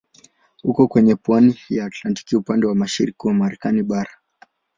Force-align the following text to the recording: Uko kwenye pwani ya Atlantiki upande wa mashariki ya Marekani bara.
Uko 0.63 0.87
kwenye 0.87 1.15
pwani 1.15 1.59
ya 1.69 1.85
Atlantiki 1.85 2.35
upande 2.35 2.67
wa 2.67 2.75
mashariki 2.75 3.27
ya 3.27 3.33
Marekani 3.33 3.83
bara. 3.83 4.11